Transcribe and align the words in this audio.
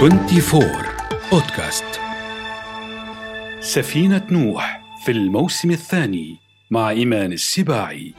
24 0.00 0.64
بودكاست 1.32 1.84
سفينة 3.60 4.26
نوح 4.30 4.82
في 5.04 5.12
الموسم 5.12 5.70
الثاني 5.70 6.36
مع 6.70 6.90
إيمان 6.90 7.32
السباعي. 7.32 8.14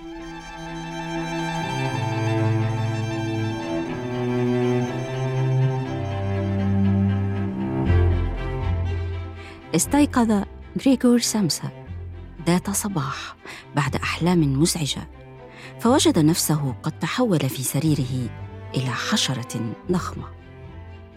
استيقظ 9.76 10.44
غريغور 10.86 11.20
سامسا 11.20 11.70
ذات 12.48 12.70
صباح 12.70 13.36
بعد 13.76 13.96
أحلام 13.96 14.62
مزعجة 14.62 15.08
فوجد 15.80 16.20
نفسه 16.20 16.76
قد 16.84 17.00
تحول 17.00 17.40
في 17.40 17.64
سريره 17.64 18.30
إلى 18.76 18.90
حشرة 18.90 19.74
ضخمة. 19.92 20.41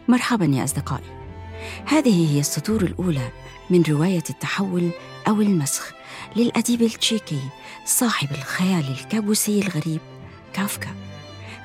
مرحبا 0.08 0.44
يا 0.44 0.64
أصدقائي. 0.64 1.04
هذه 1.86 2.34
هي 2.34 2.40
السطور 2.40 2.82
الأولى 2.82 3.30
من 3.70 3.82
رواية 3.88 4.22
التحول 4.30 4.90
أو 5.28 5.40
المسخ 5.40 5.92
للأديب 6.36 6.82
التشيكي 6.82 7.40
صاحب 7.84 8.30
الخيال 8.30 8.90
الكابوسي 8.90 9.59
الغريب 9.59 10.00
كافكا. 10.52 10.95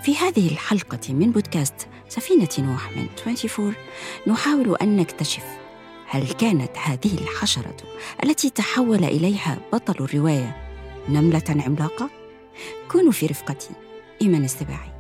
في 0.04 0.16
هذه 0.16 0.52
الحلقة 0.52 1.14
من 1.14 1.32
بودكاست 1.32 1.88
سفينة 2.10 2.50
نوح 2.60 2.92
من 2.92 3.08
24 3.28 3.74
نحاول 4.28 4.76
أن 4.82 4.96
نكتشف 4.96 5.44
هل 6.08 6.28
كانت 6.28 6.78
هذه 6.78 7.14
الحشرة 7.22 7.78
التي 8.24 8.50
تحول 8.50 9.04
إليها 9.04 9.58
بطل 9.74 10.04
الرواية 10.04 10.58
نملة 11.10 11.44
عملاقة؟ 11.66 12.10
كونوا 12.92 13.12
في 13.12 13.26
رفقتي 13.26 13.70
إيمان 14.22 14.44
السباعي. 14.44 14.94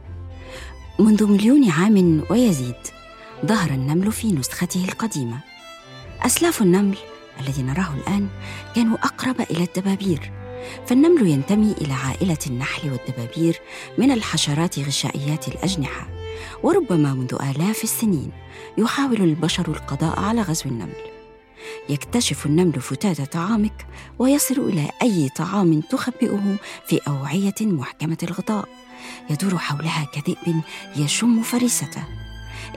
منذ 0.99 1.27
مليون 1.27 1.69
عام 1.71 2.23
ويزيد 2.29 2.98
ظهر 3.45 3.69
النمل 3.69 4.11
في 4.11 4.31
نسخته 4.31 4.85
القديمة. 4.85 5.39
أسلاف 6.21 6.61
النمل 6.61 6.97
الذي 7.39 7.63
نراه 7.63 7.93
الآن 7.93 8.27
كانوا 8.75 8.97
أقرب 8.97 9.41
إلى 9.41 9.63
الدبابير 9.63 10.31
فالنمل 10.87 11.27
ينتمي 11.27 11.71
إلى 11.71 11.93
عائلة 11.93 12.37
النحل 12.47 12.91
والدبابير 12.91 13.59
من 13.97 14.11
الحشرات 14.11 14.79
غشائيات 14.79 15.47
الأجنحة 15.47 16.07
وربما 16.63 17.13
منذ 17.13 17.33
آلاف 17.33 17.83
السنين 17.83 18.31
يحاول 18.77 19.21
البشر 19.21 19.67
القضاء 19.67 20.19
على 20.19 20.41
غزو 20.41 20.69
النمل. 20.69 21.01
يكتشف 21.89 22.45
النمل 22.45 22.81
فتات 22.81 23.21
طعامك 23.21 23.85
ويصل 24.19 24.59
إلى 24.59 24.89
أي 25.01 25.29
طعام 25.29 25.81
تخبئه 25.81 26.55
في 26.87 26.99
أوعية 27.07 27.55
محكمة 27.61 28.17
الغطاء 28.23 28.69
يدور 29.29 29.57
حولها 29.57 30.07
كذئب 30.13 30.61
يشم 30.95 31.41
فريسته. 31.41 32.03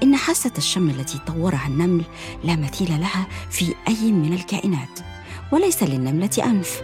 إن 0.03 0.17
حاسة 0.17 0.53
الشم 0.59 0.91
التي 0.91 1.19
طورها 1.19 1.67
النمل 1.67 2.05
لا 2.45 2.57
مثيل 2.57 3.01
لها 3.01 3.27
في 3.51 3.75
أي 3.89 4.12
من 4.12 4.33
الكائنات 4.33 5.01
وليس 5.53 5.83
للنملة 5.83 6.31
أنف. 6.45 6.83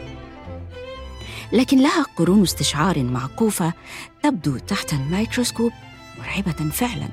لكن 1.53 1.83
لها 1.83 2.03
قرون 2.17 2.43
استشعار 2.43 3.03
معقوفة 3.03 3.73
تبدو 4.23 4.59
تحت 4.59 4.93
الميكروسكوب 4.93 5.73
مرعبة 6.19 6.71
فعلا 6.71 7.09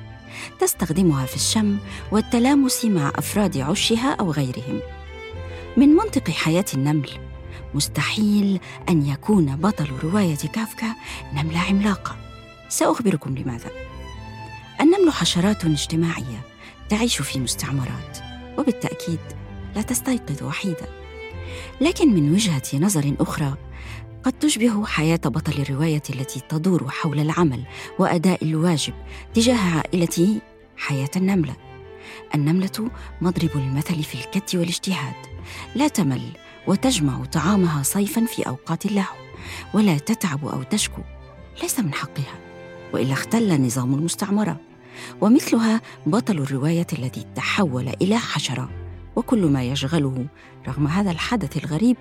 تستخدمها 0.59 1.25
في 1.25 1.35
الشم 1.35 1.77
والتلامس 2.11 2.85
مع 2.85 3.11
أفراد 3.15 3.57
عشها 3.57 4.13
أو 4.13 4.31
غيرهم. 4.31 4.79
من 5.77 5.89
منطق 5.89 6.29
حياة 6.29 6.65
النمل 6.73 7.09
مستحيل 7.73 8.59
أن 8.89 9.05
يكون 9.07 9.55
بطل 9.55 9.87
رواية 10.03 10.35
كافكا 10.35 10.95
نملة 11.33 11.59
عملاقة. 11.59 12.15
سأخبركم 12.69 13.37
لماذا. 13.37 13.69
النمل 14.81 15.11
حشرات 15.11 15.65
اجتماعية 15.65 16.41
تعيش 16.89 17.21
في 17.21 17.39
مستعمرات 17.39 18.17
وبالتأكيد 18.57 19.19
لا 19.75 19.81
تستيقظ 19.81 20.43
وحيدة 20.43 20.87
لكن 21.81 22.13
من 22.13 22.33
وجهة 22.33 22.63
نظر 22.73 23.15
أخرى 23.19 23.57
قد 24.23 24.33
تشبه 24.33 24.85
حياة 24.85 25.19
بطل 25.25 25.61
الرواية 25.61 26.03
التي 26.09 26.39
تدور 26.49 26.89
حول 26.89 27.19
العمل 27.19 27.63
وأداء 27.99 28.43
الواجب 28.43 28.93
تجاه 29.33 29.57
عائلته 29.57 30.41
حياة 30.77 31.09
النملة. 31.15 31.55
النملة 32.35 32.91
مضرب 33.21 33.49
المثل 33.55 34.03
في 34.03 34.15
الكد 34.15 34.55
والاجتهاد 34.55 35.15
لا 35.75 35.87
تمل 35.87 36.21
وتجمع 36.67 37.25
طعامها 37.25 37.83
صيفا 37.83 38.25
في 38.25 38.47
أوقات 38.47 38.85
اللهو 38.85 39.15
ولا 39.73 39.97
تتعب 39.97 40.45
أو 40.45 40.63
تشكو 40.63 41.01
ليس 41.61 41.79
من 41.79 41.93
حقها. 41.93 42.54
وإلا 42.95 43.13
اختل 43.13 43.61
نظام 43.61 43.93
المستعمرة. 43.93 44.57
ومثلها 45.21 45.81
بطل 46.05 46.37
الرواية 46.37 46.87
الذي 46.93 47.25
تحول 47.35 47.87
إلى 48.01 48.17
حشره 48.17 48.69
وكل 49.15 49.45
ما 49.45 49.63
يشغله 49.63 50.25
رغم 50.67 50.87
هذا 50.87 51.11
الحدث 51.11 51.57
الغريب 51.57 51.97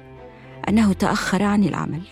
أنه 0.69 0.93
تأخر 0.93 1.43
عن 1.43 1.65
العمل. 1.65 2.03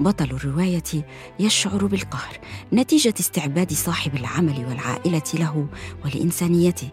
بطل 0.00 0.24
الرواية 0.24 1.06
يشعر 1.40 1.86
بالقهر 1.86 2.38
نتيجة 2.72 3.14
استعباد 3.20 3.72
صاحب 3.72 4.14
العمل 4.14 4.66
والعائلة 4.68 5.22
له 5.34 5.66
ولإنسانيته. 6.04 6.88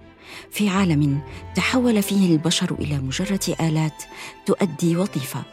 في 0.51 0.69
عالم 0.69 1.21
تحول 1.55 2.03
فيه 2.03 2.35
البشر 2.35 2.75
إلى 2.79 2.97
مجرد 2.97 3.55
آلات 3.61 4.03
تؤدي 4.45 4.95
وظيفة. 4.95 5.43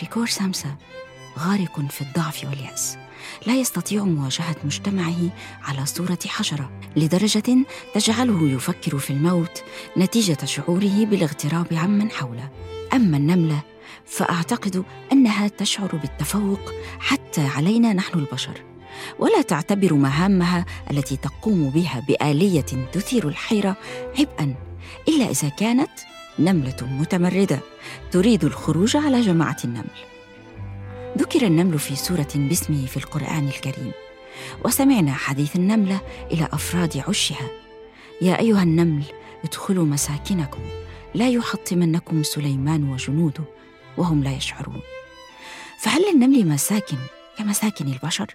ريكور 0.00 0.26
سامسا. 0.26 0.76
غارق 1.38 1.80
في 1.90 2.00
الضعف 2.00 2.44
واليأس. 2.44 2.96
لا 3.46 3.54
يستطيع 3.54 4.04
مواجهة 4.04 4.56
مجتمعه 4.64 5.30
على 5.62 5.86
صورة 5.86 6.18
حشرة 6.26 6.70
لدرجة 6.96 7.56
تجعله 7.94 8.48
يفكر 8.48 8.98
في 8.98 9.10
الموت 9.10 9.62
نتيجة 9.96 10.44
شعوره 10.44 11.04
بالاغتراب 11.04 11.66
عمن 11.72 12.10
حوله. 12.10 12.48
أما 12.92 13.16
النملة 13.16 13.62
فأعتقد 14.06 14.84
أنها 15.12 15.48
تشعر 15.48 15.96
بالتفوق 15.96 16.72
حتى 16.98 17.46
علينا 17.46 17.92
نحن 17.92 18.18
البشر. 18.18 18.62
ولا 19.18 19.42
تعتبر 19.42 19.94
مهامها 19.94 20.64
التي 20.90 21.16
تقوم 21.16 21.70
بها 21.70 22.02
بآلية 22.08 22.66
تثير 22.92 23.28
الحيرة 23.28 23.76
عبئا 24.18 24.54
إلا 25.08 25.30
إذا 25.30 25.48
كانت 25.48 25.90
نملة 26.38 26.76
متمردة 26.82 27.60
تريد 28.10 28.44
الخروج 28.44 28.96
على 28.96 29.20
جماعة 29.20 29.56
النمل. 29.64 30.11
ذكر 31.18 31.46
النمل 31.46 31.78
في 31.78 31.96
سورة 31.96 32.28
باسمه 32.34 32.86
في 32.86 32.96
القرآن 32.96 33.48
الكريم. 33.48 33.92
وسمعنا 34.64 35.12
حديث 35.12 35.56
النملة 35.56 36.00
إلى 36.30 36.48
أفراد 36.52 37.02
عشها. 37.08 37.50
يا 38.22 38.38
أيها 38.38 38.62
النمل 38.62 39.04
ادخلوا 39.44 39.84
مساكنكم. 39.84 40.60
لا 41.14 41.28
يحطمنكم 41.28 42.22
سليمان 42.22 42.90
وجنوده 42.90 43.44
وهم 43.96 44.22
لا 44.22 44.32
يشعرون. 44.32 44.80
فهل 45.78 46.02
للنمل 46.02 46.48
مساكن 46.48 46.96
كمساكن 47.38 47.86
البشر؟ 47.86 48.34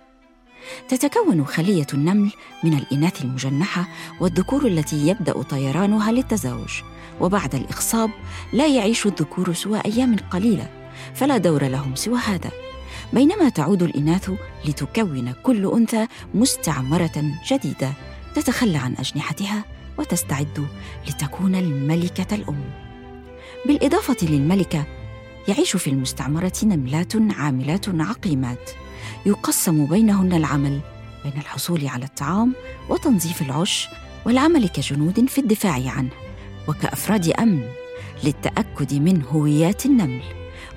تتكون 0.90 1.46
خلية 1.46 1.88
النمل 1.94 2.32
من 2.64 2.74
الإناث 2.74 3.22
المجنحة 3.22 3.88
والذكور 4.20 4.68
التي 4.68 5.08
يبدأ 5.08 5.42
طيرانها 5.42 6.12
للتزاوج 6.12 6.82
وبعد 7.22 7.56
الاخصاب 7.56 8.10
لا 8.54 8.68
يعيش 8.68 9.06
الذكور 9.06 9.54
سوى 9.54 9.82
أيام 9.86 10.16
قليلة 10.32 10.70
فلا 11.16 11.38
دور 11.38 11.64
لهم 11.64 11.96
سوى 11.96 12.18
هذا. 12.18 12.67
بينما 13.14 13.50
تعود 13.50 13.84
الإناث 13.84 14.32
لتكون 14.66 15.34
كل 15.44 15.72
أنثى 15.74 16.08
مستعمرة 16.34 17.24
جديدة 17.52 17.94
تتخلى 18.36 18.78
عن 18.78 18.96
أجنحتها 19.00 19.64
وتستعد 19.98 20.68
لتكون 21.08 21.56
الملكة 21.56 22.36
الأم. 22.36 22.64
بالإضافة 23.66 24.18
للملكة 24.22 24.86
يعيش 25.48 25.76
في 25.76 25.90
المستعمرة 25.90 26.54
نملات 26.64 27.14
عاملات 27.16 27.86
عقيمات 27.90 28.70
يقسم 29.26 29.86
بينهن 29.86 30.34
العمل 30.34 30.80
بين 31.24 31.34
الحصول 31.38 31.88
على 31.88 32.06
الطعام 32.06 32.54
وتنظيف 32.90 33.42
العش 33.42 33.88
والعمل 34.26 34.70
كجنود 34.70 35.26
في 35.30 35.38
الدفاع 35.38 35.74
عنه 35.74 36.10
وكأفراد 36.68 37.30
أمن 37.30 37.70
للتأكد 38.24 38.94
من 38.94 39.24
هويات 39.24 39.86
النمل 39.86 40.22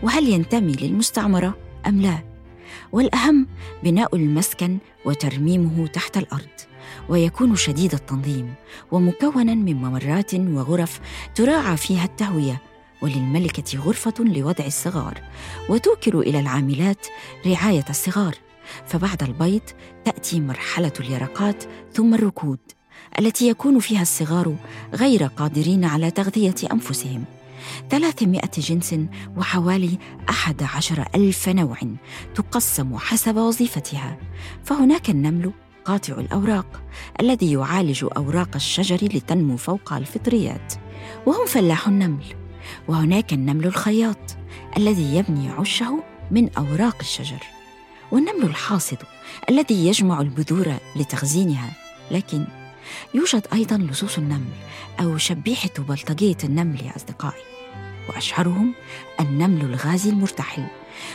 وهل 0.02 0.28
ينتمي 0.28 0.72
للمستعمرة 0.72 1.69
أم 1.86 2.00
لا؟ 2.00 2.18
والأهم 2.92 3.46
بناء 3.82 4.16
المسكن 4.16 4.78
وترميمه 5.04 5.86
تحت 5.86 6.16
الأرض 6.16 6.48
ويكون 7.08 7.56
شديد 7.56 7.94
التنظيم 7.94 8.54
ومكونا 8.92 9.54
من 9.54 9.76
ممرات 9.76 10.34
وغرف 10.34 11.00
تراعى 11.34 11.76
فيها 11.76 12.04
التهوية 12.04 12.62
وللملكة 13.02 13.78
غرفة 13.78 14.14
لوضع 14.24 14.66
الصغار 14.66 15.20
وتوكل 15.68 16.18
إلى 16.18 16.40
العاملات 16.40 17.06
رعاية 17.46 17.84
الصغار. 17.90 18.34
فبعد 18.86 19.22
البيض 19.22 19.62
تأتي 20.04 20.40
مرحلة 20.40 20.92
اليرقات 21.00 21.64
ثم 21.92 22.14
الركود 22.14 22.58
التي 23.18 23.48
يكون 23.48 23.78
فيها 23.78 24.02
الصغار 24.02 24.56
غير 24.94 25.24
قادرين 25.24 25.84
على 25.84 26.10
تغذية 26.10 26.54
أنفسهم. 26.72 27.24
300 27.90 28.40
جنس 28.58 28.94
وحوالي 29.36 29.98
عشر 30.62 31.04
ألف 31.14 31.48
نوع 31.48 31.78
تقسم 32.34 32.96
حسب 32.96 33.36
وظيفتها. 33.36 34.18
فهناك 34.64 35.10
النمل 35.10 35.52
قاطع 35.84 36.14
الأوراق 36.14 36.82
الذي 37.20 37.52
يعالج 37.52 38.06
أوراق 38.16 38.48
الشجر 38.54 38.96
لتنمو 38.96 39.56
فوق 39.56 39.92
الفطريات 39.92 40.74
وهم 41.26 41.46
فلاح 41.46 41.88
النمل. 41.88 42.24
وهناك 42.88 43.32
النمل 43.32 43.66
الخياط 43.66 44.36
الذي 44.76 45.16
يبني 45.16 45.48
عشه 45.48 46.02
من 46.30 46.50
أوراق 46.58 46.96
الشجر 47.00 47.42
والنمل 48.12 48.44
الحاصد 48.44 48.98
الذي 49.50 49.86
يجمع 49.86 50.20
البذور 50.20 50.74
لتخزينها. 50.96 51.72
لكن 52.10 52.44
يوجد 53.14 53.46
أيضا 53.52 53.78
لصوص 53.78 54.18
النمل 54.18 54.52
أو 55.00 55.18
شبيحة 55.18 55.70
بلطجية 55.78 56.36
النمل 56.44 56.80
يا 56.80 56.96
أصدقائي 56.96 57.42
وأشهرهم 58.08 58.74
النمل 59.20 59.64
الغازي 59.64 60.10
المرتحل 60.10 60.66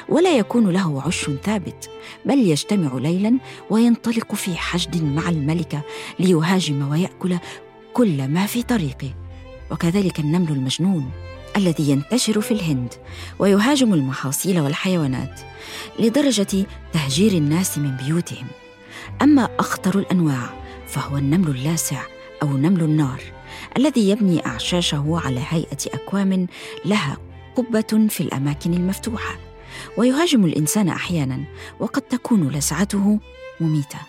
ولا 0.09 0.37
يكون 0.37 0.69
له 0.69 1.01
عش 1.01 1.29
ثابت 1.43 1.89
بل 2.25 2.39
يجتمع 2.39 2.97
ليلا 2.97 3.37
وينطلق 3.69 4.35
في 4.35 4.55
حشد 4.55 5.03
مع 5.03 5.29
الملكة 5.29 5.81
ليهاجم 6.19 6.91
ويأكل 6.91 7.37
كل 7.93 8.27
ما 8.27 8.45
في 8.45 8.63
طريقه. 8.63 9.13
وكذلك 9.71 10.19
النمل 10.19 10.51
المجنون 10.51 11.11
الذي 11.57 11.89
ينتشر 11.89 12.41
في 12.41 12.51
الهند 12.51 12.93
ويهاجم 13.39 13.93
المحاصيل 13.93 14.59
والحيوانات 14.59 15.41
لدرجة 15.99 16.65
تهجير 16.93 17.31
الناس 17.31 17.77
من 17.77 17.97
بيوتهم. 17.97 18.47
أما 19.21 19.49
أخطر 19.59 19.99
الأنواع 19.99 20.64
فهو 20.87 21.17
النمل 21.17 21.47
اللاسع 21.47 22.01
أو 22.43 22.57
نمل 22.57 22.81
النار 22.81 23.21
الذي 23.77 24.09
يبني 24.09 24.45
أعشاشه 24.45 25.21
على 25.25 25.41
هيئة 25.49 25.77
أكوام 25.93 26.47
لها 26.85 27.17
قبة 27.55 28.07
في 28.09 28.21
الأماكن 28.21 28.73
المفتوحة. 28.73 29.35
ويهاجم 29.97 30.45
الإنسان 30.45 30.89
أحيانا 30.89 31.43
وقد 31.79 32.01
تكون 32.01 32.49
لسعته 32.49 33.19
مميتة. 33.59 33.99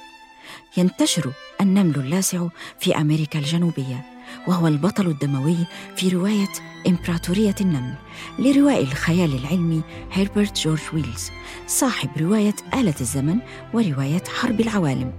ينتشر 0.76 1.32
النمل 1.60 1.94
اللاسع 1.94 2.46
في 2.80 2.96
أمريكا 2.96 3.38
الجنوبية. 3.38 4.15
وهو 4.46 4.66
البطل 4.66 5.06
الدموي 5.06 5.56
في 5.96 6.08
رواية 6.08 6.52
إمبراطورية 6.86 7.54
النمل 7.60 7.94
لروائي 8.38 8.82
الخيال 8.82 9.34
العلمي 9.34 9.82
هيربرت 10.12 10.58
جورج 10.58 10.80
ويلز 10.92 11.30
صاحب 11.66 12.10
رواية 12.18 12.54
آلة 12.74 12.94
الزمن 13.00 13.38
ورواية 13.74 14.22
حرب 14.40 14.60
العوالم. 14.60 15.12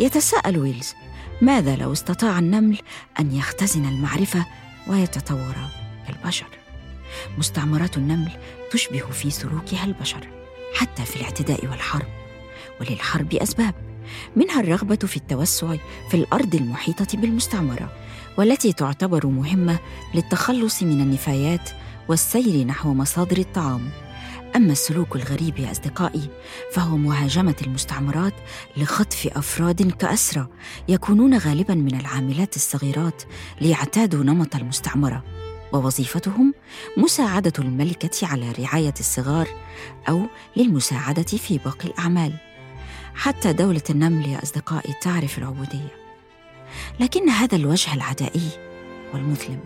يتساءل 0.00 0.58
ويلز 0.58 0.94
ماذا 1.42 1.76
لو 1.76 1.92
استطاع 1.92 2.38
النمل 2.38 2.78
أن 3.20 3.32
يختزن 3.36 3.84
المعرفة 3.84 4.46
ويتطور 4.86 5.54
كالبشر 6.06 6.46
مستعمرات 7.38 7.96
النمل 7.96 8.30
تشبه 8.70 9.10
في 9.10 9.30
سلوكها 9.30 9.84
البشر 9.84 10.28
حتى 10.74 11.04
في 11.04 11.16
الاعتداء 11.16 11.66
والحرب. 11.66 12.06
وللحرب 12.80 13.34
أسباب 13.34 13.74
منها 14.36 14.60
الرغبة 14.60 14.96
في 14.96 15.16
التوسع 15.16 15.76
في 16.10 16.14
الأرض 16.16 16.54
المحيطة 16.54 17.18
بالمستعمرة. 17.18 17.92
والتي 18.38 18.72
تعتبر 18.72 19.26
مهمة 19.26 19.78
للتخلص 20.14 20.82
من 20.82 21.00
النفايات 21.00 21.70
والسير 22.08 22.66
نحو 22.66 22.94
مصادر 22.94 23.38
الطعام. 23.38 23.90
أما 24.56 24.72
السلوك 24.72 25.16
الغريب 25.16 25.58
يا 25.58 25.70
أصدقائي 25.70 26.28
فهو 26.72 26.96
مهاجمة 26.96 27.56
المستعمرات 27.62 28.34
لخطف 28.76 29.26
أفراد 29.36 29.90
كاسرى 29.92 30.46
يكونون 30.88 31.38
غالبا 31.38 31.74
من 31.74 32.00
العاملات 32.00 32.56
الصغيرات 32.56 33.22
ليعتادوا 33.60 34.24
نمط 34.24 34.56
المستعمرة 34.56 35.24
ووظيفتهم 35.72 36.54
مساعدة 36.96 37.52
الملكة 37.58 38.26
على 38.26 38.52
رعاية 38.52 38.94
الصغار 39.00 39.48
أو 40.08 40.22
للمساعدة 40.56 41.22
في 41.22 41.58
باقي 41.58 41.88
الأعمال. 41.88 42.32
حتى 43.14 43.52
دولة 43.52 43.82
النمل 43.90 44.26
يا 44.28 44.42
أصدقائي 44.42 44.94
تعرف 45.02 45.38
العبودية. 45.38 46.03
لكن 47.00 47.28
هذا 47.28 47.56
الوجه 47.56 47.94
العدائي 47.94 48.50
والمظلم 49.14 49.60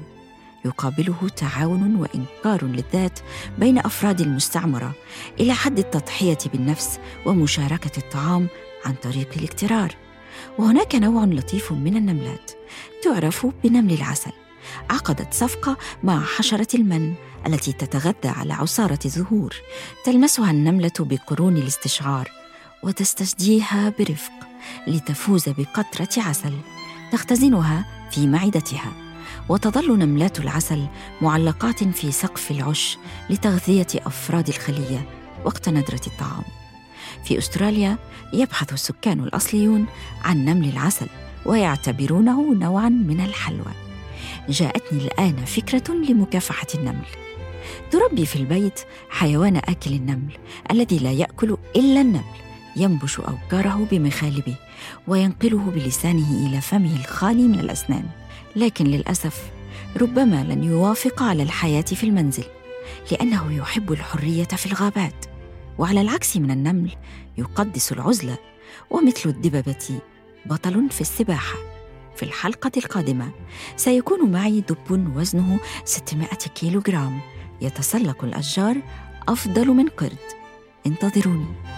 يقابله 0.64 1.28
تعاون 1.36 1.96
وإنكار 1.96 2.64
للذات 2.64 3.18
بين 3.58 3.78
أفراد 3.78 4.20
المستعمرة 4.20 4.92
إلى 5.40 5.52
حد 5.52 5.78
التضحية 5.78 6.38
بالنفس 6.52 6.98
ومشاركة 7.26 7.98
الطعام 7.98 8.48
عن 8.84 8.94
طريق 8.94 9.28
الاكترار 9.36 9.94
وهناك 10.58 10.94
نوع 10.94 11.24
لطيف 11.24 11.72
من 11.72 11.96
النملات 11.96 12.50
تعرف 13.02 13.46
بنمل 13.64 13.92
العسل 13.92 14.32
عقدت 14.90 15.34
صفقة 15.34 15.76
مع 16.02 16.24
حشرة 16.24 16.76
المن 16.76 17.14
التي 17.46 17.72
تتغذى 17.72 18.28
على 18.28 18.54
عصارة 18.54 18.98
الزهور 19.04 19.54
تلمسها 20.04 20.50
النملة 20.50 20.92
بقرون 21.00 21.56
الاستشعار 21.56 22.30
وتستجديها 22.82 23.92
برفق 23.98 24.32
لتفوز 24.86 25.48
بقطرة 25.48 26.08
عسل. 26.16 26.52
تختزنها 27.12 27.84
في 28.10 28.26
معدتها 28.26 28.92
وتظل 29.48 29.98
نملات 29.98 30.40
العسل 30.40 30.86
معلقات 31.22 31.84
في 31.84 32.12
سقف 32.12 32.50
العش 32.50 32.98
لتغذية 33.30 33.86
أفراد 33.94 34.48
الخلية 34.48 35.08
وقت 35.44 35.68
ندره 35.68 36.00
الطعام. 36.06 36.44
في 37.24 37.38
أستراليا 37.38 37.98
يبحث 38.32 38.72
السكان 38.72 39.20
الأصليون 39.20 39.86
عن 40.24 40.44
نمل 40.44 40.68
العسل 40.68 41.06
ويعتبرونه 41.46 42.54
نوعا 42.54 42.88
من 42.88 43.20
الحلوى. 43.20 43.72
جاءتني 44.48 45.04
الآن 45.04 45.44
فكرة 45.44 45.94
لمكافحة 45.94 46.66
النمل. 46.74 47.06
تربي 47.90 48.26
في 48.26 48.36
البيت 48.36 48.80
حيوان 49.10 49.56
آكل 49.56 49.92
النمل 49.92 50.38
الذي 50.70 50.98
لا 50.98 51.12
يأكل 51.12 51.56
إلا 51.76 52.00
النمل. 52.00 52.47
ينبش 52.78 53.20
أوكاره 53.20 53.86
بمخالبه 53.90 54.56
وينقله 55.08 55.58
بلسانه 55.58 56.46
إلى 56.46 56.60
فمه 56.60 56.96
الخالي 56.96 57.42
من 57.42 57.60
الأسنان. 57.60 58.04
لكن 58.56 58.84
للأسف 58.84 59.50
ربما 60.00 60.44
لن 60.44 60.64
يوافق 60.64 61.22
على 61.22 61.42
الحياة 61.42 61.82
في 61.82 62.04
المنزل 62.04 62.44
لأنه 63.12 63.52
يحب 63.52 63.92
الحرية 63.92 64.44
في 64.44 64.66
الغابات. 64.66 65.24
وعلى 65.78 66.00
العكس 66.00 66.36
من 66.36 66.50
النمل 66.50 66.92
يقدس 67.38 67.92
العزلة 67.92 68.38
ومثل 68.90 69.28
الدببة 69.28 70.00
بطل 70.46 70.90
في 70.90 71.00
السباحة. 71.00 71.58
في 72.16 72.22
الحلقة 72.22 72.70
القادمة 72.76 73.30
سيكون 73.76 74.30
معي 74.30 74.60
دب 74.60 75.16
وزنه 75.16 75.60
600 75.84 76.28
كيلوغرام 76.28 77.20
يتسلق 77.60 78.24
الأشجار 78.24 78.76
أفضل 79.28 79.68
من 79.68 79.88
قرد. 79.88 80.18
انتظروني. 80.86 81.77